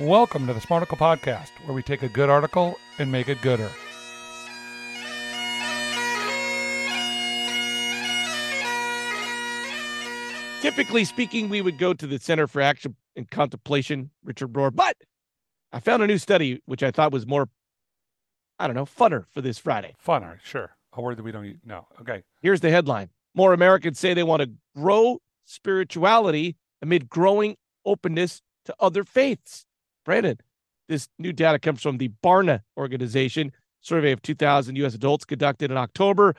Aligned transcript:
Welcome 0.00 0.46
to 0.46 0.54
the 0.54 0.60
Smarticle 0.60 0.96
Podcast, 0.96 1.50
where 1.66 1.74
we 1.74 1.82
take 1.82 2.02
a 2.02 2.08
good 2.08 2.30
article 2.30 2.78
and 2.98 3.12
make 3.12 3.28
it 3.28 3.42
gooder. 3.42 3.70
Typically 10.62 11.04
speaking, 11.04 11.50
we 11.50 11.60
would 11.60 11.76
go 11.76 11.92
to 11.92 12.06
the 12.06 12.18
Center 12.18 12.46
for 12.46 12.62
Action 12.62 12.96
and 13.16 13.30
Contemplation, 13.30 14.08
Richard 14.24 14.54
Rohr, 14.54 14.74
but 14.74 14.96
I 15.74 15.80
found 15.80 16.02
a 16.02 16.06
new 16.06 16.18
study 16.18 16.62
which 16.64 16.82
I 16.82 16.90
thought 16.90 17.12
was 17.12 17.26
more, 17.26 17.50
I 18.58 18.66
don't 18.66 18.76
know, 18.76 18.86
funner 18.86 19.26
for 19.30 19.42
this 19.42 19.58
Friday. 19.58 19.94
Funner, 20.02 20.40
sure. 20.42 20.74
A 20.94 21.02
word 21.02 21.18
that 21.18 21.22
we 21.22 21.32
don't 21.32 21.44
use. 21.44 21.58
No. 21.66 21.86
Okay. 22.00 22.22
Here's 22.40 22.60
the 22.60 22.70
headline 22.70 23.10
More 23.34 23.52
Americans 23.52 23.98
say 23.98 24.14
they 24.14 24.22
want 24.22 24.42
to 24.42 24.50
grow 24.76 25.18
spirituality 25.44 26.56
amid 26.80 27.08
growing 27.08 27.56
openness 27.84 28.42
to 28.66 28.74
other 28.78 29.04
faiths. 29.04 29.64
Brandon, 30.04 30.38
this 30.88 31.08
new 31.18 31.32
data 31.32 31.58
comes 31.58 31.82
from 31.82 31.98
the 31.98 32.10
Barna 32.24 32.60
organization, 32.76 33.52
survey 33.80 34.12
of 34.12 34.22
2,000 34.22 34.76
U.S. 34.76 34.94
adults 34.94 35.24
conducted 35.24 35.70
in 35.70 35.76
October 35.76 36.34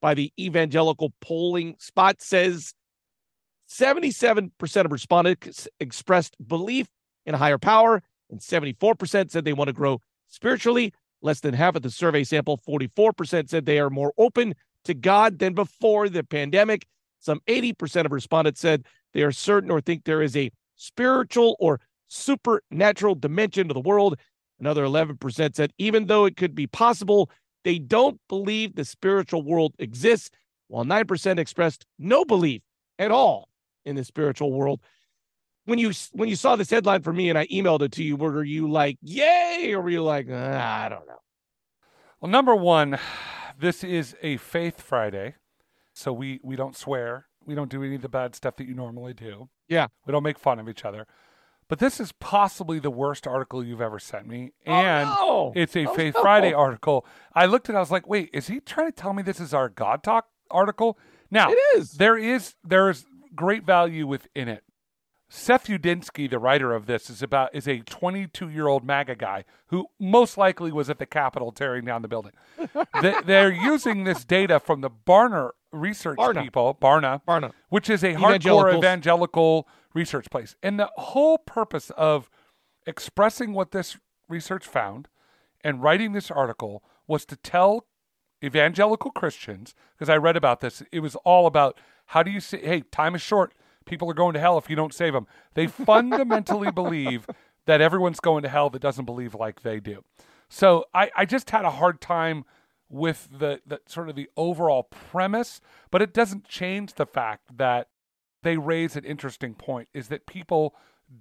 by 0.00 0.14
the 0.14 0.32
Evangelical 0.38 1.12
Polling 1.20 1.76
Spot 1.78 2.20
says 2.20 2.74
77% 3.70 4.50
of 4.84 4.92
respondents 4.92 5.68
expressed 5.80 6.36
belief 6.46 6.88
in 7.24 7.34
a 7.34 7.38
higher 7.38 7.58
power, 7.58 8.02
and 8.28 8.40
74% 8.40 9.30
said 9.30 9.44
they 9.44 9.52
want 9.52 9.68
to 9.68 9.72
grow 9.72 10.00
spiritually. 10.28 10.92
Less 11.24 11.38
than 11.38 11.54
half 11.54 11.76
of 11.76 11.82
the 11.82 11.90
survey 11.90 12.24
sample, 12.24 12.58
44%, 12.58 13.48
said 13.48 13.64
they 13.64 13.78
are 13.78 13.90
more 13.90 14.12
open 14.18 14.54
to 14.84 14.94
God 14.94 15.38
than 15.38 15.54
before 15.54 16.08
the 16.08 16.24
pandemic. 16.24 16.86
Some 17.20 17.40
80% 17.46 18.06
of 18.06 18.12
respondents 18.12 18.60
said 18.60 18.86
they 19.12 19.22
are 19.22 19.32
certain 19.32 19.70
or 19.70 19.80
think 19.80 20.04
there 20.04 20.22
is 20.22 20.36
a 20.36 20.50
spiritual 20.76 21.56
or 21.60 21.80
supernatural 22.08 23.14
dimension 23.14 23.68
to 23.68 23.74
the 23.74 23.80
world. 23.80 24.18
Another 24.58 24.84
11% 24.84 25.54
said 25.54 25.72
even 25.78 26.06
though 26.06 26.24
it 26.24 26.36
could 26.36 26.54
be 26.54 26.66
possible, 26.66 27.30
they 27.64 27.78
don't 27.78 28.20
believe 28.28 28.74
the 28.74 28.84
spiritual 28.84 29.42
world 29.42 29.74
exists, 29.78 30.30
while 30.68 30.84
9% 30.84 31.38
expressed 31.38 31.86
no 31.98 32.24
belief 32.24 32.62
at 32.98 33.10
all 33.10 33.48
in 33.84 33.96
the 33.96 34.04
spiritual 34.04 34.52
world. 34.52 34.80
When 35.64 35.78
you 35.78 35.92
when 36.12 36.28
you 36.28 36.34
saw 36.34 36.56
this 36.56 36.70
headline 36.70 37.02
for 37.02 37.12
me 37.12 37.28
and 37.28 37.38
I 37.38 37.46
emailed 37.46 37.82
it 37.82 37.92
to 37.92 38.02
you, 38.02 38.16
were 38.16 38.42
you 38.42 38.68
like, 38.68 38.98
"Yay!" 39.00 39.72
or 39.72 39.80
were 39.80 39.90
you 39.90 40.02
like, 40.02 40.26
ah, 40.28 40.84
"I 40.84 40.88
don't 40.88 41.06
know"? 41.06 41.20
Well, 42.20 42.32
number 42.32 42.54
one, 42.56 42.98
this 43.58 43.82
is 43.84 44.14
a 44.22 44.36
Faith 44.38 44.80
Friday, 44.80 45.34
so 45.92 46.12
we 46.12 46.40
we 46.42 46.56
don't 46.56 46.76
swear, 46.76 47.26
we 47.44 47.54
don't 47.54 47.70
do 47.70 47.82
any 47.82 47.96
of 47.96 48.02
the 48.02 48.08
bad 48.08 48.34
stuff 48.34 48.56
that 48.56 48.66
you 48.66 48.74
normally 48.74 49.14
do. 49.14 49.48
Yeah, 49.68 49.88
we 50.06 50.12
don't 50.12 50.22
make 50.22 50.38
fun 50.38 50.58
of 50.58 50.68
each 50.68 50.84
other. 50.84 51.06
But 51.68 51.78
this 51.78 52.00
is 52.00 52.12
possibly 52.12 52.78
the 52.80 52.90
worst 52.90 53.26
article 53.26 53.64
you've 53.64 53.80
ever 53.80 53.98
sent 53.98 54.26
me, 54.26 54.52
Oh, 54.66 54.72
and 54.72 55.08
no. 55.08 55.52
it's 55.56 55.74
a 55.74 55.86
Oh, 55.86 55.94
Faith 55.94 56.14
no. 56.14 56.20
Friday 56.22 56.52
article. 56.52 57.06
I 57.34 57.46
looked 57.46 57.68
at, 57.70 57.74
it, 57.74 57.78
I 57.78 57.80
was 57.80 57.90
like, 57.90 58.06
"Wait, 58.06 58.28
is 58.32 58.48
he 58.48 58.60
trying 58.60 58.88
to 58.88 58.92
tell 58.92 59.12
me 59.14 59.22
this 59.22 59.40
is 59.40 59.54
our 59.54 59.68
God 59.70 60.02
Talk 60.02 60.26
article?" 60.50 60.98
Now, 61.30 61.50
It 61.50 61.58
is. 61.76 61.92
There 61.92 62.18
is 62.18 62.56
there 62.62 62.90
is 62.90 63.06
great 63.34 63.64
value 63.64 64.06
within 64.06 64.48
it. 64.48 64.64
Seth 65.34 65.66
Udinsky, 65.66 66.28
the 66.28 66.38
writer 66.38 66.74
of 66.74 66.84
this, 66.84 67.08
is 67.08 67.22
about 67.22 67.54
is 67.54 67.66
a 67.66 67.78
22 67.78 68.50
year 68.50 68.68
old 68.68 68.84
MAGA 68.84 69.16
guy 69.16 69.44
who 69.68 69.86
most 69.98 70.36
likely 70.36 70.70
was 70.70 70.90
at 70.90 70.98
the 70.98 71.06
Capitol 71.06 71.50
tearing 71.50 71.86
down 71.86 72.02
the 72.02 72.08
building. 72.08 72.32
they, 73.00 73.14
they're 73.24 73.50
using 73.50 74.04
this 74.04 74.26
data 74.26 74.60
from 74.60 74.82
the 74.82 74.90
Barna 74.90 75.48
research 75.72 76.18
Barna. 76.18 76.42
people, 76.42 76.76
Barna, 76.80 77.22
Barna. 77.26 77.52
which 77.70 77.88
is 77.88 78.04
a 78.04 78.12
hardcore 78.12 78.76
evangelical 78.76 79.66
research 79.94 80.26
place. 80.30 80.54
And 80.62 80.78
the 80.78 80.90
whole 80.96 81.38
purpose 81.38 81.88
of 81.96 82.28
expressing 82.86 83.54
what 83.54 83.70
this 83.70 83.96
research 84.28 84.66
found 84.66 85.08
and 85.64 85.82
writing 85.82 86.12
this 86.12 86.30
article 86.30 86.84
was 87.06 87.24
to 87.24 87.36
tell 87.36 87.86
evangelical 88.44 89.10
Christians, 89.10 89.74
because 89.94 90.10
I 90.10 90.16
read 90.16 90.36
about 90.36 90.60
this, 90.60 90.82
it 90.92 91.00
was 91.00 91.16
all 91.24 91.46
about 91.46 91.78
how 92.08 92.22
do 92.22 92.30
you 92.30 92.40
say, 92.40 92.60
hey, 92.60 92.82
time 92.82 93.14
is 93.14 93.22
short. 93.22 93.54
People 93.82 94.10
are 94.10 94.14
going 94.14 94.34
to 94.34 94.40
hell 94.40 94.58
if 94.58 94.70
you 94.70 94.76
don't 94.76 94.94
save 94.94 95.12
them. 95.12 95.26
They 95.54 95.66
fundamentally 95.68 96.70
believe 96.70 97.26
that 97.66 97.80
everyone's 97.80 98.20
going 98.20 98.42
to 98.42 98.48
hell 98.48 98.70
that 98.70 98.82
doesn't 98.82 99.04
believe 99.04 99.34
like 99.34 99.62
they 99.62 99.80
do. 99.80 100.04
So 100.48 100.86
I, 100.92 101.10
I 101.16 101.24
just 101.24 101.50
had 101.50 101.64
a 101.64 101.70
hard 101.70 102.00
time 102.00 102.44
with 102.88 103.28
the, 103.32 103.60
the 103.66 103.80
sort 103.86 104.08
of 104.10 104.16
the 104.16 104.28
overall 104.36 104.82
premise, 104.82 105.60
but 105.90 106.02
it 106.02 106.12
doesn't 106.12 106.44
change 106.44 106.94
the 106.94 107.06
fact 107.06 107.56
that 107.56 107.88
they 108.42 108.56
raise 108.56 108.96
an 108.96 109.04
interesting 109.04 109.54
point 109.54 109.88
is 109.94 110.08
that 110.08 110.26
people 110.26 110.74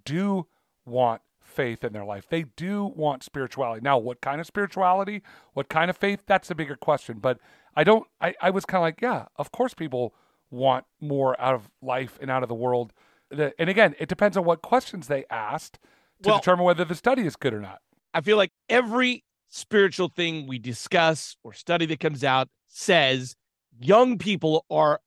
do 0.04 0.48
want 0.86 1.22
faith 1.42 1.84
in 1.84 1.94
their 1.94 2.06
life. 2.06 2.28
They 2.30 2.44
do 2.44 2.86
want 2.96 3.24
spirituality. 3.24 3.82
Now, 3.82 3.98
what 3.98 4.22
kind 4.22 4.42
of 4.42 4.48
spirituality, 4.48 5.22
what 5.54 5.70
kind 5.70 5.90
of 5.90 5.98
faith, 5.98 6.24
that's 6.26 6.52
a 6.52 6.56
bigger 6.56 6.76
question. 6.76 7.20
But 7.20 7.40
I 7.76 7.84
don't, 7.84 8.08
I, 8.20 8.36
I 8.42 8.50
was 8.50 8.66
kind 8.66 8.82
of 8.82 8.84
like, 8.84 9.02
yeah, 9.02 9.26
of 9.38 9.52
course 9.52 9.74
people 9.74 10.14
want 10.52 10.86
more 11.00 11.40
out 11.42 11.56
of 11.56 11.70
life 11.82 12.20
and 12.22 12.30
out 12.30 12.44
of 12.44 12.50
the 12.50 12.56
world. 12.56 12.94
And 13.32 13.70
again, 13.70 13.96
it 13.98 14.10
depends 14.10 14.36
on 14.38 14.44
what 14.44 14.62
questions 14.62 15.08
they 15.08 15.26
asked 15.30 15.80
to 16.24 16.30
Well- 16.30 16.40
determine 16.40 16.66
whether 16.66 16.86
the 16.86 16.96
study 16.96 17.26
is 17.26 17.36
good 17.36 17.54
or 17.54 17.62
not. 17.62 17.82
I 18.14 18.22
feel 18.22 18.38
like 18.38 18.52
every 18.70 19.24
spiritual 19.50 20.10
thing 20.10 20.48
we 20.48 20.60
discuss 20.60 21.36
or 21.44 21.54
study 21.54 21.86
that 21.88 22.00
comes 22.00 22.24
out 22.24 22.50
says 22.68 23.36
young 23.80 24.18
people 24.18 24.66
are 24.70 25.00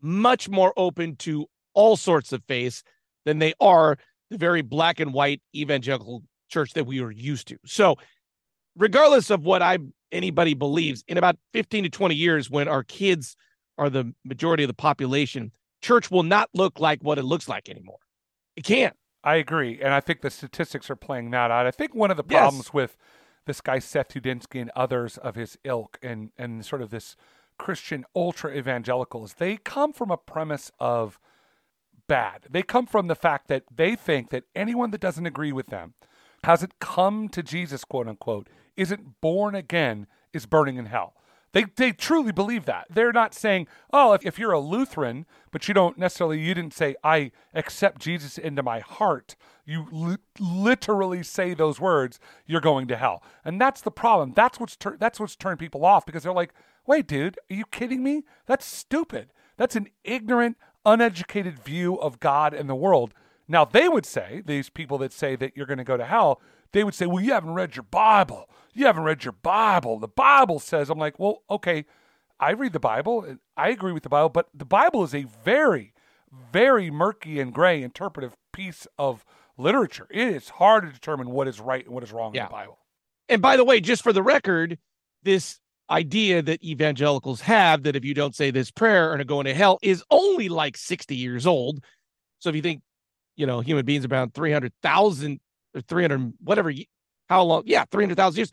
much 0.00 0.48
more 0.48 0.72
open 0.76 1.16
to 1.16 1.46
all 1.74 1.96
sorts 1.96 2.32
of 2.32 2.42
faiths 2.44 2.82
than 3.24 3.38
they 3.38 3.54
are 3.60 3.96
the 4.30 4.38
very 4.38 4.62
black 4.62 4.98
and 4.98 5.12
white 5.12 5.40
evangelical 5.54 6.22
church 6.48 6.72
that 6.72 6.84
we 6.84 7.00
are 7.00 7.10
used 7.10 7.48
to. 7.48 7.58
So, 7.64 7.96
regardless 8.76 9.30
of 9.30 9.44
what 9.44 9.62
I 9.62 9.78
anybody 10.10 10.54
believes, 10.54 11.04
in 11.06 11.18
about 11.18 11.36
15 11.52 11.84
to 11.84 11.90
20 11.90 12.14
years, 12.14 12.50
when 12.50 12.68
our 12.68 12.82
kids 12.82 13.36
are 13.78 13.90
the 13.90 14.14
majority 14.24 14.64
of 14.64 14.68
the 14.68 14.74
population, 14.74 15.52
church 15.80 16.10
will 16.10 16.22
not 16.22 16.50
look 16.54 16.78
like 16.78 17.02
what 17.02 17.18
it 17.18 17.24
looks 17.24 17.48
like 17.48 17.68
anymore. 17.68 17.98
It 18.56 18.64
can't. 18.64 18.96
I 19.24 19.36
agree, 19.36 19.80
and 19.80 19.94
I 19.94 20.00
think 20.00 20.20
the 20.20 20.30
statistics 20.30 20.90
are 20.90 20.96
playing 20.96 21.30
that 21.30 21.50
out. 21.50 21.66
I 21.66 21.70
think 21.70 21.94
one 21.94 22.10
of 22.10 22.16
the 22.16 22.24
Yes. 22.28 22.40
problems 22.40 22.74
with 22.74 22.96
this 23.46 23.60
guy 23.60 23.78
Seth 23.78 24.08
Udinsky 24.14 24.60
and 24.60 24.70
others 24.74 25.16
of 25.18 25.36
his 25.36 25.56
ilk, 25.64 25.98
and 26.02 26.30
and 26.36 26.64
sort 26.64 26.82
of 26.82 26.90
this 26.90 27.16
Christian 27.58 28.04
ultra 28.16 28.52
evangelicals, 28.56 29.34
they 29.34 29.56
come 29.58 29.92
from 29.92 30.10
a 30.10 30.16
premise 30.16 30.72
of 30.80 31.20
bad. 32.08 32.46
They 32.50 32.62
come 32.62 32.86
from 32.86 33.06
the 33.06 33.14
fact 33.14 33.46
that 33.48 33.64
they 33.74 33.94
think 33.94 34.30
that 34.30 34.44
anyone 34.54 34.90
that 34.90 35.00
doesn't 35.00 35.26
agree 35.26 35.52
with 35.52 35.66
them, 35.66 35.94
hasn't 36.44 36.78
come 36.80 37.28
to 37.28 37.42
Jesus, 37.42 37.84
quote 37.84 38.08
unquote, 38.08 38.48
isn't 38.76 39.20
born 39.20 39.54
again, 39.54 40.06
is 40.32 40.46
burning 40.46 40.76
in 40.76 40.86
hell. 40.86 41.14
They, 41.52 41.64
they 41.76 41.92
truly 41.92 42.32
believe 42.32 42.64
that. 42.64 42.86
They're 42.88 43.12
not 43.12 43.34
saying, 43.34 43.66
oh, 43.92 44.14
if, 44.14 44.24
if 44.24 44.38
you're 44.38 44.52
a 44.52 44.60
Lutheran, 44.60 45.26
but 45.50 45.68
you 45.68 45.74
don't 45.74 45.98
necessarily, 45.98 46.40
you 46.40 46.54
didn't 46.54 46.74
say, 46.74 46.96
I 47.04 47.30
accept 47.54 48.00
Jesus 48.00 48.38
into 48.38 48.62
my 48.62 48.80
heart. 48.80 49.36
You 49.66 49.86
li- 49.92 50.16
literally 50.40 51.22
say 51.22 51.52
those 51.52 51.78
words, 51.78 52.18
you're 52.46 52.62
going 52.62 52.88
to 52.88 52.96
hell. 52.96 53.22
And 53.44 53.60
that's 53.60 53.82
the 53.82 53.90
problem. 53.90 54.32
That's 54.34 54.58
what's, 54.58 54.76
tur- 54.76 54.96
that's 54.98 55.20
what's 55.20 55.36
turned 55.36 55.58
people 55.58 55.84
off 55.84 56.06
because 56.06 56.22
they're 56.22 56.32
like, 56.32 56.54
wait, 56.86 57.06
dude, 57.06 57.38
are 57.50 57.54
you 57.54 57.64
kidding 57.66 58.02
me? 58.02 58.24
That's 58.46 58.64
stupid. 58.64 59.28
That's 59.58 59.76
an 59.76 59.88
ignorant, 60.04 60.56
uneducated 60.86 61.58
view 61.58 61.96
of 61.96 62.18
God 62.18 62.54
and 62.54 62.68
the 62.68 62.74
world. 62.74 63.12
Now, 63.46 63.66
they 63.66 63.88
would 63.88 64.06
say, 64.06 64.42
these 64.46 64.70
people 64.70 64.96
that 64.98 65.12
say 65.12 65.36
that 65.36 65.54
you're 65.54 65.66
going 65.66 65.78
to 65.78 65.84
go 65.84 65.98
to 65.98 66.06
hell, 66.06 66.40
they 66.72 66.82
would 66.82 66.94
say, 66.94 67.04
well, 67.06 67.22
you 67.22 67.32
haven't 67.32 67.54
read 67.54 67.76
your 67.76 67.82
Bible. 67.82 68.48
You 68.72 68.86
haven't 68.86 69.04
read 69.04 69.24
your 69.24 69.32
Bible. 69.32 69.98
The 69.98 70.08
Bible 70.08 70.58
says, 70.58 70.88
I'm 70.90 70.98
like, 70.98 71.18
well, 71.18 71.42
okay, 71.50 71.84
I 72.40 72.52
read 72.52 72.72
the 72.72 72.80
Bible. 72.80 73.22
and 73.24 73.38
I 73.56 73.68
agree 73.68 73.92
with 73.92 74.02
the 74.02 74.08
Bible, 74.08 74.28
but 74.30 74.48
the 74.54 74.64
Bible 74.64 75.02
is 75.04 75.14
a 75.14 75.24
very, 75.44 75.92
very 76.52 76.90
murky 76.90 77.38
and 77.40 77.52
gray 77.52 77.82
interpretive 77.82 78.34
piece 78.52 78.86
of 78.98 79.24
literature. 79.58 80.06
It 80.10 80.28
is 80.28 80.48
hard 80.48 80.84
to 80.84 80.92
determine 80.92 81.30
what 81.30 81.46
is 81.48 81.60
right 81.60 81.84
and 81.84 81.94
what 81.94 82.02
is 82.02 82.12
wrong 82.12 82.34
Yeah. 82.34 82.42
in 82.42 82.46
the 82.48 82.52
Bible. 82.52 82.78
And 83.28 83.42
by 83.42 83.56
the 83.56 83.64
way, 83.64 83.80
just 83.80 84.02
for 84.02 84.12
the 84.12 84.22
record, 84.22 84.78
this 85.22 85.58
idea 85.90 86.40
that 86.42 86.62
evangelicals 86.64 87.42
have 87.42 87.82
that 87.82 87.94
if 87.94 88.04
you 88.04 88.14
don't 88.14 88.34
say 88.34 88.50
this 88.50 88.70
prayer 88.70 89.12
and 89.12 89.20
are 89.20 89.24
going 89.24 89.44
to 89.44 89.54
hell 89.54 89.78
is 89.82 90.02
only 90.10 90.48
like 90.48 90.76
60 90.76 91.14
years 91.14 91.46
old. 91.46 91.84
So 92.38 92.48
if 92.48 92.56
you 92.56 92.62
think, 92.62 92.82
you 93.36 93.46
know, 93.46 93.60
human 93.60 93.84
beings 93.84 94.04
are 94.04 94.08
around 94.08 94.32
300,000 94.34 95.40
or 95.74 95.80
300, 95.82 96.32
whatever, 96.42 96.72
how 97.32 97.42
long? 97.42 97.62
Yeah, 97.66 97.84
300,000 97.90 98.38
years. 98.38 98.50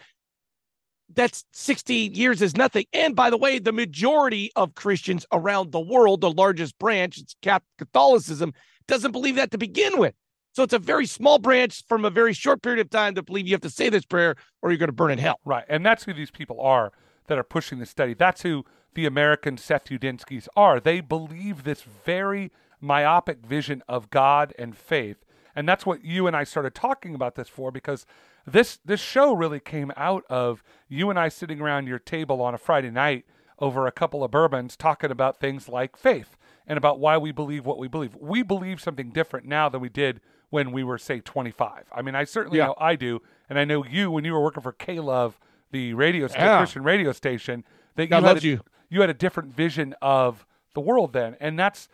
That's 1.14 1.44
60 1.54 1.94
years 1.94 2.42
is 2.42 2.56
nothing. 2.56 2.86
And 2.94 3.16
by 3.16 3.30
the 3.30 3.38
way, 3.38 3.60
the 3.60 3.72
majority 3.72 4.52
of 4.56 4.76
Christians 4.76 5.26
around 5.32 5.72
the 5.72 5.80
world, 5.80 6.22
the 6.22 6.32
largest 6.32 6.78
branch, 6.80 7.18
it's 7.18 7.36
Catholicism, 7.78 8.54
doesn't 8.88 9.12
believe 9.12 9.36
that 9.36 9.52
to 9.52 9.58
begin 9.58 10.00
with. 10.00 10.14
So 10.54 10.64
it's 10.64 10.74
a 10.74 10.80
very 10.80 11.06
small 11.06 11.40
branch 11.40 11.84
from 11.88 12.06
a 12.06 12.10
very 12.10 12.34
short 12.34 12.62
period 12.62 12.80
of 12.80 12.90
time 12.90 13.16
to 13.16 13.24
believe 13.24 13.48
you 13.48 13.54
have 13.54 13.62
to 13.62 13.70
say 13.70 13.90
this 13.90 14.06
prayer 14.06 14.36
or 14.62 14.72
you're 14.72 14.78
going 14.78 14.88
to 14.88 14.94
burn 14.94 15.12
in 15.12 15.20
hell. 15.20 15.40
Right. 15.46 15.66
And 15.70 15.86
that's 15.86 16.04
who 16.04 16.14
these 16.14 16.32
people 16.32 16.60
are 16.62 16.92
that 17.28 17.38
are 17.38 17.44
pushing 17.44 17.80
this 17.80 17.90
study. 17.90 18.14
That's 18.14 18.42
who 18.42 18.66
the 18.94 19.06
American 19.06 19.58
Seth 19.58 19.86
Udinskis 19.86 20.48
are. 20.56 20.80
They 20.80 21.02
believe 21.02 21.64
this 21.64 21.82
very 21.82 22.52
myopic 22.82 23.46
vision 23.46 23.84
of 23.88 24.10
God 24.10 24.54
and 24.58 24.76
faith. 24.76 25.24
And 25.56 25.68
that's 25.68 25.86
what 25.86 26.04
you 26.04 26.28
and 26.28 26.36
I 26.36 26.44
started 26.44 26.76
talking 26.76 27.16
about 27.16 27.36
this 27.36 27.50
for 27.50 27.72
because 27.72 28.06
this 28.46 28.80
this 28.86 29.00
show 29.00 29.34
really 29.34 29.60
came 29.60 29.92
out 29.98 30.24
of 30.30 30.64
you 30.88 31.10
and 31.10 31.20
I 31.20 31.30
sitting 31.30 31.60
around 31.62 31.88
your 31.88 32.00
table 32.00 32.42
on 32.42 32.54
a 32.54 32.58
Friday 32.58 32.92
night 32.92 33.26
over 33.60 33.86
a 33.88 33.92
couple 33.92 34.24
of 34.24 34.32
bourbons 34.32 34.76
talking 34.78 35.12
about 35.12 35.40
things 35.40 35.68
like 35.68 35.98
faith 35.98 36.38
and 36.66 36.78
about 36.78 37.00
why 37.00 37.18
we 37.18 37.32
believe 37.32 37.66
what 37.66 37.78
we 37.78 37.88
believe. 37.88 38.16
We 38.16 38.42
believe 38.44 38.80
something 38.80 39.10
different 39.12 39.46
now 39.46 39.70
than 39.70 39.82
we 39.82 39.90
did 39.90 40.22
when 40.50 40.72
we 40.72 40.84
were 40.84 40.98
say 40.98 41.20
25. 41.20 41.86
I 41.92 42.02
mean, 42.02 42.16
I 42.16 42.24
certainly 42.24 42.60
Yeah. 42.60 42.68
know 42.68 42.76
I 42.80 42.96
do, 42.96 43.22
and 43.50 43.60
I 43.60 43.66
know 43.66 43.84
you 43.86 44.10
when 44.12 44.24
you 44.26 44.34
were 44.34 44.42
working 44.42 44.64
for 44.64 44.72
K 44.72 45.00
Love, 45.00 45.40
the 45.72 45.94
radio 45.94 46.28
sta- 46.28 46.40
Yeah. 46.40 46.58
Christian 46.60 46.84
radio 46.84 47.12
station, 47.12 47.64
that 47.96 48.04
you 48.04 48.10
God 48.10 48.24
had 48.24 48.38
a, 48.38 48.42
you. 48.48 48.62
you 48.90 49.02
had 49.02 49.10
a 49.10 49.14
different 49.14 49.54
vision 49.54 49.94
of 50.02 50.46
the 50.74 50.82
world 50.82 51.14
then, 51.14 51.36
and 51.40 51.60
that's 51.60 51.90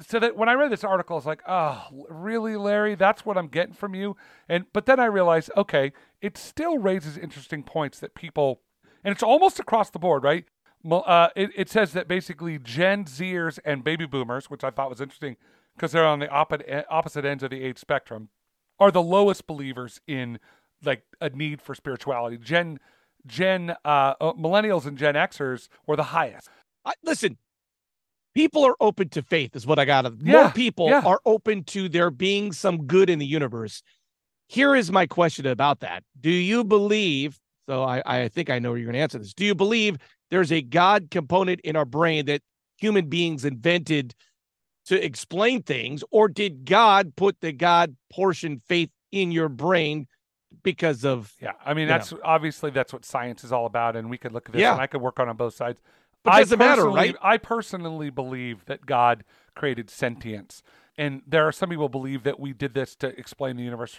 so 0.00 0.18
that 0.18 0.36
when 0.36 0.48
I 0.48 0.54
read 0.54 0.70
this 0.70 0.84
article, 0.84 1.14
I 1.14 1.18
was 1.18 1.26
like, 1.26 1.42
oh, 1.46 1.86
really, 2.08 2.56
Larry? 2.56 2.94
That's 2.94 3.24
what 3.24 3.36
I'm 3.36 3.48
getting 3.48 3.74
from 3.74 3.94
you. 3.94 4.16
And 4.48 4.66
but 4.72 4.86
then 4.86 5.00
I 5.00 5.06
realized, 5.06 5.50
okay, 5.56 5.92
it 6.20 6.36
still 6.36 6.78
raises 6.78 7.16
interesting 7.16 7.62
points 7.62 7.98
that 8.00 8.14
people, 8.14 8.60
and 9.04 9.12
it's 9.12 9.22
almost 9.22 9.58
across 9.58 9.90
the 9.90 9.98
board, 9.98 10.24
right? 10.24 10.44
Uh, 10.88 11.28
it, 11.34 11.50
it 11.56 11.68
says 11.68 11.92
that 11.92 12.06
basically 12.08 12.58
Gen 12.58 13.04
Zers 13.04 13.58
and 13.64 13.82
baby 13.82 14.06
boomers, 14.06 14.48
which 14.48 14.62
I 14.64 14.70
thought 14.70 14.90
was 14.90 15.00
interesting 15.00 15.36
because 15.74 15.92
they're 15.92 16.06
on 16.06 16.18
the 16.18 16.28
opposite 16.28 16.86
opposite 16.90 17.24
ends 17.24 17.42
of 17.42 17.50
the 17.50 17.62
age 17.62 17.78
spectrum, 17.78 18.28
are 18.78 18.90
the 18.90 19.02
lowest 19.02 19.46
believers 19.46 20.00
in 20.06 20.38
like 20.84 21.02
a 21.20 21.30
need 21.30 21.60
for 21.60 21.74
spirituality. 21.74 22.38
Gen 22.38 22.78
Gen 23.26 23.74
uh, 23.84 24.14
uh, 24.20 24.32
millennials 24.34 24.86
and 24.86 24.96
Gen 24.96 25.14
Xers 25.14 25.68
were 25.86 25.96
the 25.96 26.04
highest. 26.04 26.48
I, 26.84 26.92
listen, 27.02 27.38
people 28.34 28.64
are 28.64 28.76
open 28.80 29.08
to 29.10 29.22
faith, 29.22 29.56
is 29.56 29.66
what 29.66 29.78
I 29.78 29.84
got. 29.84 30.04
Yeah, 30.22 30.32
More 30.42 30.50
people 30.50 30.88
yeah. 30.88 31.02
are 31.04 31.20
open 31.24 31.64
to 31.64 31.88
there 31.88 32.10
being 32.10 32.52
some 32.52 32.86
good 32.86 33.10
in 33.10 33.18
the 33.18 33.26
universe. 33.26 33.82
Here 34.48 34.74
is 34.74 34.90
my 34.90 35.06
question 35.06 35.46
about 35.46 35.80
that. 35.80 36.04
Do 36.20 36.30
you 36.30 36.64
believe? 36.64 37.38
So 37.68 37.82
I, 37.82 38.02
I 38.06 38.28
think 38.28 38.48
I 38.48 38.58
know 38.58 38.74
you're 38.74 38.86
going 38.86 38.94
to 38.94 39.00
answer 39.00 39.18
this. 39.18 39.34
Do 39.34 39.44
you 39.44 39.54
believe 39.54 39.98
there's 40.30 40.52
a 40.52 40.62
God 40.62 41.08
component 41.10 41.60
in 41.60 41.76
our 41.76 41.84
brain 41.84 42.26
that 42.26 42.40
human 42.78 43.08
beings 43.08 43.44
invented 43.44 44.14
to 44.86 45.04
explain 45.04 45.62
things, 45.62 46.02
or 46.10 46.28
did 46.28 46.64
God 46.64 47.14
put 47.14 47.40
the 47.42 47.52
God 47.52 47.94
portion 48.10 48.62
faith 48.68 48.88
in 49.12 49.32
your 49.32 49.50
brain 49.50 50.06
because 50.62 51.04
of 51.04 51.34
Yeah, 51.42 51.52
I 51.64 51.74
mean 51.74 51.88
that's 51.88 52.14
obviously 52.24 52.70
that's 52.70 52.92
what 52.92 53.04
science 53.04 53.44
is 53.44 53.52
all 53.52 53.66
about, 53.66 53.96
and 53.96 54.08
we 54.08 54.16
could 54.16 54.32
look 54.32 54.48
at 54.48 54.52
this, 54.54 54.60
Yeah. 54.62 54.72
and 54.72 54.80
I 54.80 54.86
could 54.86 55.02
work 55.02 55.20
on 55.20 55.28
on 55.28 55.36
both 55.36 55.54
sides. 55.54 55.78
I 56.32 56.40
doesn't 56.40 56.58
matter, 56.58 56.88
right? 56.88 57.16
I 57.22 57.36
personally 57.38 58.10
believe 58.10 58.64
that 58.66 58.86
God 58.86 59.24
created 59.54 59.90
sentience, 59.90 60.62
and 60.96 61.22
there 61.26 61.46
are 61.46 61.52
some 61.52 61.68
people 61.70 61.88
believe 61.88 62.22
that 62.24 62.38
we 62.40 62.52
did 62.52 62.74
this 62.74 62.94
to 62.96 63.08
explain 63.18 63.56
the 63.56 63.62
universe. 63.62 63.98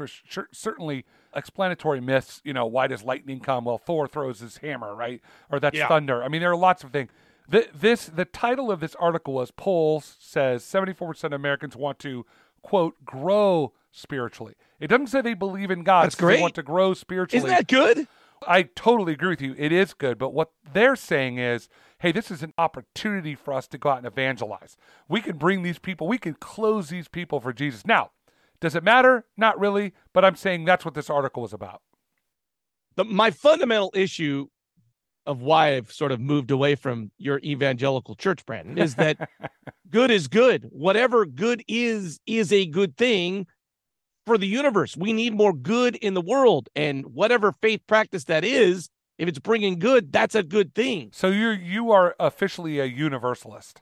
Certainly, 0.51 1.05
explanatory 1.35 2.01
myths. 2.01 2.41
You 2.43 2.53
know, 2.53 2.65
why 2.65 2.87
does 2.87 3.03
lightning 3.03 3.39
come? 3.39 3.65
Well, 3.65 3.77
Thor 3.77 4.07
throws 4.07 4.39
his 4.39 4.57
hammer, 4.57 4.95
right? 4.95 5.21
Or 5.51 5.59
that's 5.59 5.77
Yeah. 5.77 5.87
thunder. 5.87 6.23
I 6.23 6.27
mean, 6.27 6.41
there 6.41 6.51
are 6.51 6.55
lots 6.57 6.83
of 6.83 6.91
things. 6.91 7.11
Th- 7.51 7.69
This 7.73 8.05
the 8.05 8.25
title 8.25 8.71
of 8.71 8.79
this 8.79 8.95
article 8.95 9.33
was 9.35 9.51
polls 9.51 10.15
says 10.19 10.63
74% 10.63 11.33
of 11.33 11.39
Americans 11.39 11.75
want 11.75 11.99
to 11.99 12.25
quote 12.61 13.03
grow 13.05 13.73
spiritually. 13.91 14.53
It 14.79 14.87
doesn't 14.87 15.07
say 15.07 15.21
they 15.21 15.33
believe 15.33 15.71
in 15.71 15.83
God. 15.83 16.03
That's 16.05 16.15
says 16.15 16.19
They 16.19 16.25
great. 16.35 16.41
want 16.41 16.55
to 16.55 16.63
grow 16.63 16.93
spiritually. 16.93 17.37
isn't 17.45 17.49
that 17.49 17.67
good? 17.67 18.07
I 18.47 18.63
totally 18.63 19.13
agree 19.13 19.30
with 19.30 19.41
you. 19.41 19.56
It 19.57 19.71
is 19.71 19.94
good, 19.94 20.18
but 20.18 20.33
what 20.33 20.51
they're 20.74 20.95
saying 20.95 21.38
is, 21.39 21.69
hey, 22.00 22.12
this 22.12 22.31
is 22.31 22.44
an 22.44 22.53
opportunity 22.57 23.36
for 23.36 23.53
us 23.53 23.68
to 23.69 23.77
go 23.77 23.89
out 23.89 24.00
and 24.00 24.07
evangelize. 24.07 24.77
We 25.09 25.21
can 25.21 25.38
bring 25.38 25.63
these 25.63 25.80
people, 25.80 26.07
we 26.07 26.18
can 26.19 26.36
close 26.36 26.89
these 26.89 27.07
people 27.09 27.39
for 27.41 27.53
Jesus. 27.53 27.86
Now, 27.86 28.12
does 28.62 28.75
it 28.75 28.83
matter? 28.83 29.25
Not 29.38 29.59
really, 29.59 29.94
but 30.13 30.25
I'm 30.25 30.36
saying 30.36 30.65
that's 30.65 30.86
what 30.86 30.94
this 30.95 31.09
article 31.09 31.44
was 31.44 31.53
about. 31.53 31.81
the, 32.97 33.06
my 33.06 33.31
fundamental 33.31 33.91
issue 33.95 34.47
of 35.27 35.41
why 35.41 35.75
I've 35.77 35.91
sort 35.91 36.12
of 36.13 36.21
moved 36.21 36.51
away 36.51 36.75
from 36.75 37.12
your 37.19 37.39
evangelical 37.44 38.15
church, 38.15 38.45
Brandon, 38.45 38.77
is 38.80 38.95
that 38.95 39.30
good 39.91 40.12
is 40.12 40.27
good. 40.27 40.68
Whatever 40.71 41.25
good 41.25 41.63
is, 41.68 42.19
is 42.27 42.53
a 42.53 42.65
good 42.68 42.97
thing 42.97 43.47
for 44.29 44.37
the 44.37 44.47
universe. 44.47 44.95
We 44.95 45.11
need 45.11 45.33
more 45.33 45.53
good 45.53 45.95
in 45.95 46.13
the 46.13 46.21
world. 46.21 46.69
And 46.75 47.03
whatever 47.15 47.51
faith 47.63 47.81
practice 47.87 48.25
that 48.25 48.43
is, 48.45 48.89
if 49.17 49.27
it's 49.27 49.39
bringing 49.39 49.79
good, 49.79 50.11
that's 50.11 50.35
a 50.35 50.43
good 50.43 50.75
thing. 50.75 51.09
So 51.13 51.29
you're 51.29 51.53
you 51.53 51.91
are 51.91 52.15
officially 52.19 52.79
a 52.79 52.85
universalist. 52.85 53.81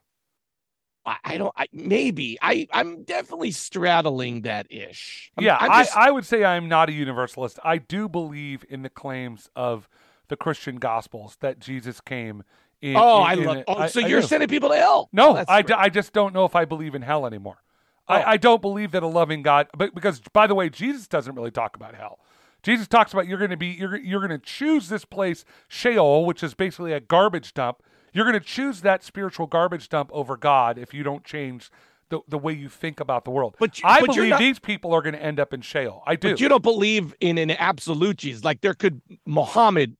I, 1.06 1.18
I 1.24 1.38
don't, 1.38 1.54
I, 1.58 1.68
maybe 1.74 2.38
I, 2.42 2.68
I'm 2.72 3.04
definitely 3.04 3.52
straddling 3.52 4.44
that 4.44 4.68
ish. 4.72 5.32
I'm- 5.38 5.46
yeah, 5.46 5.58
I'm 5.60 5.72
I, 5.72 5.84
just- 5.84 5.98
I 5.98 6.12
would 6.12 6.26
say 6.26 6.44
I'm 6.46 6.68
not 6.70 6.88
a 6.90 6.94
universalist. 6.94 7.60
I 7.64 7.78
do 7.78 8.08
believe 8.10 8.64
in 8.70 8.84
the 8.84 8.90
claims 8.90 9.50
of 9.56 9.88
the 10.30 10.38
Christian 10.38 10.78
gospels 10.78 11.38
that 11.42 11.60
Jesus 11.60 12.00
came 12.02 12.44
in. 12.82 12.96
oh, 12.96 13.20
in- 13.20 13.28
I 13.28 13.34
love, 13.36 13.58
it. 13.58 13.66
oh, 13.68 13.88
so 13.88 14.02
I 14.02 14.08
you're 14.08 14.22
sending 14.22 14.50
people 14.50 14.70
to 14.70 14.76
hell. 14.78 15.10
No, 15.12 15.38
Oh, 15.38 15.44
I, 15.48 15.64
I 15.76 15.90
just 15.90 16.14
don't 16.14 16.34
know 16.34 16.46
if 16.46 16.56
I 16.56 16.64
believe 16.66 16.96
in 16.96 17.02
hell 17.02 17.26
anymore. 17.26 17.58
Oh. 18.10 18.14
I, 18.16 18.32
I 18.32 18.38
don't 18.38 18.62
believe 18.62 18.92
that 18.92 19.04
a 19.04 19.08
loving 19.08 19.42
God, 19.42 19.68
but 19.78 19.94
because 19.94 20.22
by 20.34 20.48
the 20.48 20.56
way, 20.56 20.70
Jesus 20.70 21.08
doesn't 21.08 21.36
really 21.36 21.52
talk 21.52 21.76
about 21.76 21.96
hell. 21.96 22.20
Jesus 22.64 22.88
talks 22.88 23.14
about 23.14 23.28
you're 23.28 23.38
going 23.38 23.52
to 23.52 23.58
be 23.58 23.68
you're 23.68 23.96
you're 23.98 24.20
going 24.26 24.38
to 24.40 24.46
choose 24.46 24.90
this 24.90 25.06
place 25.06 25.46
Sheol, 25.68 26.26
which 26.26 26.42
is 26.44 26.54
basically 26.54 26.94
a 26.94 27.00
garbage 27.00 27.54
dump. 27.54 27.82
You're 28.14 28.26
going 28.26 28.40
to 28.40 28.46
choose 28.46 28.82
that 28.82 29.04
spiritual 29.04 29.46
garbage 29.48 29.90
dump 29.90 30.10
over 30.14 30.38
God 30.38 30.78
if 30.78 30.94
you 30.94 31.04
don't 31.04 31.24
change 31.24 31.70
the, 32.10 32.22
the 32.28 32.38
way 32.38 32.54
you 32.54 32.70
think 32.70 33.00
about 33.00 33.26
the 33.26 33.32
world. 33.32 33.56
But 33.60 33.80
you- 33.80 33.88
I 33.88 34.00
but 34.00 34.08
believe 34.16 34.30
not- 34.32 34.40
these 34.40 34.60
people 34.60 34.94
are 34.94 35.02
going 35.02 35.14
to 35.14 35.22
end 35.22 35.40
up 35.40 35.54
in 35.54 35.62
Sheol. 35.62 36.04
I 36.08 36.16
do. 36.16 36.32
But 36.32 36.40
you 36.40 36.48
don't 36.50 36.64
believe 36.64 37.14
in 37.20 37.38
an 37.38 37.52
absolute 37.52 38.18
Jesus. 38.18 38.44
Like 38.44 38.62
there 38.62 38.74
could 38.74 39.02
Muhammad. 39.26 39.98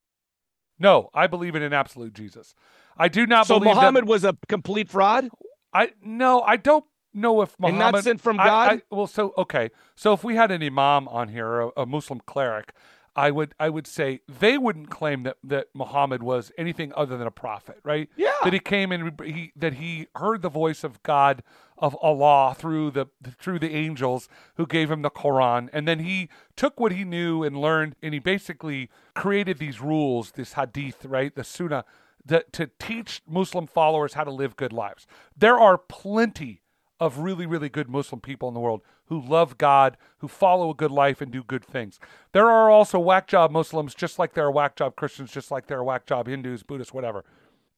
no, 0.80 1.10
I 1.14 1.28
believe 1.28 1.56
in 1.56 1.62
an 1.62 1.74
absolute 1.74 2.14
Jesus. 2.14 2.56
I 2.98 3.08
do 3.10 3.28
not 3.28 3.46
So 3.48 3.60
believe 3.60 3.76
Muhammad 3.76 4.06
that. 4.06 4.10
was 4.10 4.24
a 4.24 4.36
complete 4.48 4.90
fraud 4.90 5.30
I 5.74 5.92
no, 6.02 6.42
I 6.42 6.56
don't 6.58 6.86
know 7.18 7.42
if 7.42 7.56
and 7.56 7.76
Muhammad 7.76 7.96
not 7.96 8.04
sent 8.04 8.22
from 8.22 8.40
I- 8.40 8.46
God. 8.46 8.72
I, 8.72 8.96
well, 8.96 9.08
so 9.08 9.34
okay, 9.38 9.70
so 9.96 10.14
if 10.14 10.24
we 10.24 10.36
had 10.36 10.52
an 10.52 10.64
imam 10.64 11.08
on 11.08 11.30
here, 11.30 11.62
a, 11.62 11.70
a 11.78 11.86
Muslim 11.86 12.22
cleric, 12.26 12.74
I 13.18 13.32
would 13.32 13.56
I 13.60 13.70
would 13.70 13.88
say 13.88 14.22
they 14.28 14.58
wouldn't 14.60 14.92
claim 14.92 15.24
that 15.24 15.38
that 15.44 15.68
Muhammad 15.74 16.22
was 16.22 16.52
anything 16.58 16.94
other 16.96 17.18
than 17.18 17.26
a 17.26 17.32
prophet, 17.32 17.80
right? 17.84 18.10
Yeah. 18.16 18.34
That 18.44 18.54
he 18.54 18.60
came 18.60 18.92
and 18.92 19.20
he 19.26 19.52
that 19.56 19.74
he 19.74 20.08
heard 20.16 20.44
the 20.44 20.50
voice 20.50 20.84
of 20.84 21.02
God 21.02 21.42
of 21.80 21.96
Allah 21.96 22.56
through 22.58 22.92
the 22.92 23.08
through 23.40 23.58
the 23.60 23.74
angels 23.74 24.30
who 24.56 24.68
gave 24.68 24.92
him 24.92 25.02
the 25.02 25.10
Quran, 25.10 25.68
and 25.74 25.88
then 25.88 26.00
he 26.00 26.30
took 26.56 26.80
what 26.80 26.92
he 26.92 27.04
knew 27.04 27.44
and 27.44 27.60
learned, 27.60 27.96
and 28.04 28.14
he 28.14 28.20
basically 28.20 28.90
created 29.16 29.58
these 29.58 29.82
rules, 29.82 30.32
this 30.34 30.54
hadith, 30.54 31.04
right, 31.06 31.36
the 31.36 31.44
Sunnah. 31.44 31.86
That, 32.26 32.52
to 32.54 32.70
teach 32.78 33.22
Muslim 33.26 33.68
followers 33.68 34.16
how 34.16 34.26
to 34.26 34.32
live 34.32 34.58
good 34.58 34.74
lives. 34.74 35.08
There 35.38 35.58
are 35.58 35.78
plenty 35.78 36.62
of 37.00 37.20
really, 37.20 37.46
really 37.46 37.70
good 37.70 37.90
Muslim 37.90 38.22
people 38.22 38.48
in 38.48 38.54
the 38.54 38.60
world 38.60 38.82
who 39.06 39.22
love 39.22 39.58
God, 39.58 39.98
who 40.20 40.28
follow 40.28 40.70
a 40.70 40.76
good 40.76 40.92
life 40.92 41.22
and 41.22 41.32
do 41.32 41.44
good 41.44 41.64
things. 41.64 42.00
There 42.32 42.50
are 42.50 42.70
also 42.70 43.00
whack 43.00 43.28
job 43.28 43.52
Muslims, 43.52 43.94
just 43.94 44.18
like 44.18 44.34
there 44.34 44.46
are 44.46 44.52
whack 44.52 44.76
job 44.76 44.96
Christians, 44.96 45.32
just 45.32 45.52
like 45.52 45.68
there 45.68 45.80
are 45.80 45.84
whack 45.84 46.06
job 46.06 46.28
Hindus, 46.28 46.64
Buddhists, 46.64 46.94
whatever. 46.94 47.24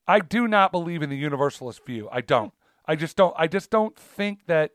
I 0.07 0.19
do 0.19 0.47
not 0.47 0.71
believe 0.71 1.01
in 1.01 1.09
the 1.09 1.17
universalist 1.17 1.85
view. 1.85 2.09
I 2.11 2.21
don't. 2.21 2.53
I 2.85 2.95
just 2.95 3.15
don't. 3.15 3.35
I 3.37 3.47
just 3.47 3.69
don't 3.69 3.95
think 3.95 4.47
that. 4.47 4.71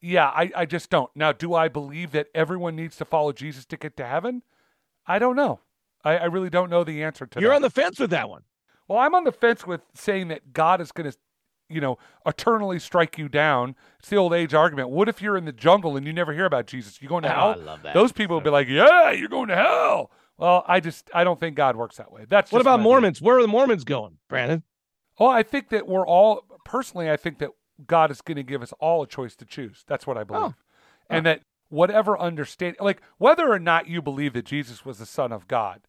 Yeah, 0.00 0.28
I, 0.28 0.50
I 0.54 0.66
just 0.66 0.90
don't. 0.90 1.10
Now, 1.14 1.32
do 1.32 1.54
I 1.54 1.68
believe 1.68 2.12
that 2.12 2.28
everyone 2.34 2.76
needs 2.76 2.96
to 2.96 3.04
follow 3.04 3.32
Jesus 3.32 3.64
to 3.66 3.76
get 3.76 3.96
to 3.96 4.06
heaven? 4.06 4.42
I 5.06 5.18
don't 5.18 5.36
know. 5.36 5.60
I, 6.04 6.18
I 6.18 6.24
really 6.24 6.50
don't 6.50 6.70
know 6.70 6.84
the 6.84 7.02
answer 7.02 7.26
to 7.26 7.34
that. 7.34 7.40
You're 7.42 7.54
on 7.54 7.62
the 7.62 7.70
fence 7.70 7.98
with 7.98 8.10
that 8.10 8.28
one. 8.28 8.42
Well, 8.86 8.98
I'm 8.98 9.14
on 9.14 9.24
the 9.24 9.32
fence 9.32 9.66
with 9.66 9.80
saying 9.94 10.28
that 10.28 10.52
God 10.52 10.80
is 10.80 10.92
going 10.92 11.10
to, 11.10 11.16
you 11.68 11.80
know, 11.80 11.98
eternally 12.26 12.78
strike 12.78 13.18
you 13.18 13.28
down. 13.28 13.74
It's 13.98 14.10
the 14.10 14.16
old 14.16 14.32
age 14.32 14.54
argument. 14.54 14.90
What 14.90 15.08
if 15.08 15.22
you're 15.22 15.36
in 15.36 15.44
the 15.44 15.52
jungle 15.52 15.96
and 15.96 16.06
you 16.06 16.12
never 16.12 16.32
hear 16.32 16.44
about 16.44 16.66
Jesus? 16.66 17.00
You 17.00 17.08
going 17.08 17.22
to 17.22 17.30
Oh, 17.30 17.34
hell? 17.34 17.50
I 17.50 17.54
love 17.54 17.82
that. 17.82 17.94
Those 17.94 18.12
people 18.12 18.36
would 18.36 18.44
be 18.44 18.50
like, 18.50 18.68
"Yeah, 18.68 19.10
you're 19.10 19.28
going 19.28 19.48
to 19.48 19.56
hell." 19.56 20.10
Well, 20.36 20.64
I 20.66 20.80
just 20.80 21.10
I 21.14 21.24
don't 21.24 21.38
think 21.38 21.56
God 21.56 21.76
works 21.76 21.96
that 21.96 22.10
way. 22.12 22.26
That's 22.28 22.50
What 22.52 22.58
just 22.58 22.64
about 22.64 22.78
my 22.78 22.82
view. 22.82 22.90
Mormons? 22.90 23.22
Where 23.22 23.38
are 23.38 23.42
the 23.42 23.48
Mormons 23.48 23.84
going, 23.84 24.18
Brandon? 24.28 24.62
Oh, 25.18 25.26
I 25.28 25.42
think 25.42 25.68
that 25.70 25.86
we're 25.86 26.06
all 26.06 26.44
personally. 26.64 27.10
I 27.10 27.16
think 27.16 27.38
that 27.38 27.50
God 27.86 28.10
is 28.10 28.20
going 28.20 28.36
to 28.36 28.42
give 28.42 28.62
us 28.62 28.72
all 28.80 29.02
a 29.02 29.06
choice 29.06 29.36
to 29.36 29.44
choose. 29.44 29.84
That's 29.86 30.06
what 30.06 30.16
I 30.16 30.22
oh. 30.22 30.24
believe, 30.24 30.42
Oh. 30.42 30.54
and 31.08 31.24
that 31.26 31.42
whatever 31.68 32.18
understand, 32.18 32.76
like 32.80 33.00
whether 33.18 33.50
or 33.50 33.58
not 33.58 33.88
you 33.88 34.02
believe 34.02 34.32
that 34.34 34.44
Jesus 34.44 34.84
was 34.84 34.98
the 34.98 35.06
Son 35.06 35.32
of 35.32 35.48
God, 35.48 35.80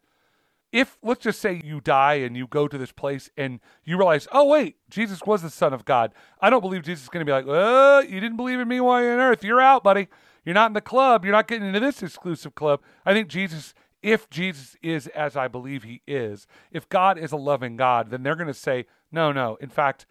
if 0.76 0.98
let's 1.02 1.24
just 1.24 1.40
say 1.40 1.62
you 1.64 1.80
die 1.80 2.16
and 2.16 2.36
you 2.36 2.48
go 2.48 2.68
to 2.68 2.78
this 2.78 2.92
place 2.92 3.30
and 3.38 3.62
you 3.86 3.98
realize, 3.98 4.28
oh 4.34 4.44
wait, 4.46 4.76
Jesus 4.90 5.22
was 5.26 5.42
the 5.42 5.50
Son 5.50 5.74
of 5.74 5.86
God. 5.86 6.14
I 6.42 6.50
don't 6.50 6.60
believe 6.60 6.84
Jesus 6.84 7.04
is 7.04 7.10
going 7.10 7.26
to 7.26 7.30
be 7.30 7.32
like, 7.32 7.46
oh, 7.48 8.02
you 8.02 8.20
didn't 8.20 8.36
believe 8.36 8.60
in 8.60 8.68
me 8.68 8.82
while 8.82 9.02
you're 9.02 9.14
on 9.14 9.20
earth. 9.20 9.42
You're 9.42 9.62
out, 9.62 9.86
buddy. 9.86 10.10
You're 10.44 10.54
not 10.54 10.68
in 10.68 10.74
the 10.74 10.82
club. 10.82 11.24
You're 11.24 11.32
not 11.32 11.48
getting 11.48 11.66
into 11.66 11.80
this 11.80 12.04
exclusive 12.04 12.56
club. 12.56 12.82
I 13.06 13.14
think 13.14 13.30
Jesus 13.30 13.74
if 14.04 14.30
Jesus 14.30 14.76
is 14.84 15.08
as 15.08 15.38
I 15.38 15.48
believe 15.48 15.82
he 15.82 16.02
is, 16.06 16.46
if 16.72 16.88
God 16.90 17.18
is 17.18 17.32
a 17.32 17.38
loving 17.38 17.78
God, 17.78 18.12
then 18.12 18.22
they're 18.22 18.36
going 18.36 18.46
to 18.46 18.54
say, 18.54 18.86
no, 19.12 19.32
no. 19.32 19.56
In 19.62 19.70
fact, 19.70 20.06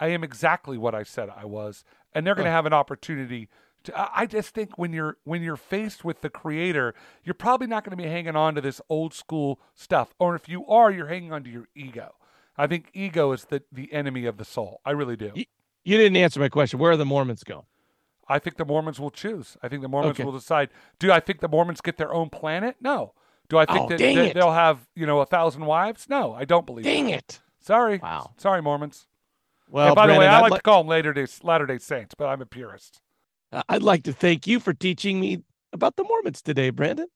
I 0.00 0.08
am 0.08 0.24
exactly 0.24 0.76
what 0.76 0.96
I 0.96 1.02
said 1.02 1.28
I 1.28 1.44
was, 1.44 1.84
and 2.12 2.26
they're 2.26 2.34
going 2.34 2.46
to 2.46 2.50
have 2.50 2.66
an 2.66 2.72
opportunity. 2.72 3.48
I 3.94 4.08
I 4.14 4.26
just 4.26 4.54
think 4.54 4.78
when 4.78 4.92
you're 4.92 5.16
when 5.24 5.42
you're 5.42 5.56
faced 5.56 6.04
with 6.04 6.20
the 6.22 6.30
Creator, 6.30 6.94
you're 7.24 7.34
probably 7.34 7.66
not 7.66 7.84
going 7.84 7.96
to 7.96 8.02
be 8.02 8.08
hanging 8.08 8.36
on 8.36 8.54
to 8.54 8.60
this 8.60 8.80
old 8.88 9.12
school 9.14 9.60
stuff, 9.74 10.14
or 10.18 10.34
if 10.34 10.48
you 10.48 10.66
are, 10.66 10.90
you're 10.90 11.06
hanging 11.08 11.32
on 11.32 11.44
to 11.44 11.50
your 11.50 11.68
ego. 11.74 12.14
I 12.56 12.66
think 12.66 12.90
ego 12.94 13.32
is 13.32 13.44
the 13.44 13.62
the 13.70 13.92
enemy 13.92 14.24
of 14.26 14.36
the 14.38 14.44
soul. 14.44 14.80
I 14.84 14.92
really 14.92 15.16
do. 15.16 15.32
You, 15.34 15.44
you 15.84 15.96
didn't 15.96 16.16
answer 16.16 16.40
my 16.40 16.48
question. 16.48 16.78
Where 16.78 16.92
are 16.92 16.96
the 16.96 17.04
Mormons 17.04 17.44
going? 17.44 17.66
I 18.28 18.38
think 18.40 18.56
the 18.56 18.64
Mormons 18.64 18.98
will 18.98 19.10
choose. 19.10 19.56
I 19.62 19.68
think 19.68 19.82
the 19.82 19.88
Mormons 19.88 20.12
Okay. 20.16 20.24
will 20.24 20.32
decide. 20.32 20.70
Do 20.98 21.12
I 21.12 21.20
think 21.20 21.40
the 21.40 21.48
Mormons 21.48 21.80
get 21.80 21.96
their 21.96 22.12
own 22.12 22.28
planet? 22.30 22.76
No. 22.80 23.12
Do 23.48 23.58
I 23.58 23.66
think 23.66 23.84
Oh, 23.84 23.88
that, 23.90 23.98
that 23.98 24.34
they'll 24.34 24.52
have 24.52 24.88
you 24.96 25.06
know 25.06 25.20
a 25.20 25.26
thousand 25.26 25.66
wives? 25.66 26.08
No, 26.08 26.32
I 26.34 26.44
don't 26.44 26.66
believe. 26.66 26.84
Dang 26.84 27.06
that. 27.06 27.14
it! 27.14 27.40
Sorry. 27.60 27.98
Wow. 27.98 28.32
Sorry, 28.36 28.60
Mormons. 28.62 29.06
Well, 29.68 29.88
and 29.88 29.94
by 29.96 30.06
the 30.06 30.14
way, 30.18 30.26
I 30.26 30.38
I'd 30.38 30.42
like 30.50 30.54
to 30.54 30.62
call 30.62 30.82
them 30.82 30.88
Later 30.88 31.12
Day 31.12 31.26
Latter 31.42 31.66
Day 31.66 31.78
Saints, 31.78 32.14
but 32.16 32.26
I'm 32.26 32.40
a 32.40 32.46
purist. 32.46 33.00
I'd 33.68 33.82
like 33.82 34.04
to 34.04 34.12
thank 34.12 34.46
you 34.46 34.60
for 34.60 34.72
teaching 34.74 35.20
me 35.20 35.42
about 35.72 35.96
the 35.96 36.04
Mormons 36.04 36.42
today, 36.42 36.70
Brandon. 36.70 37.08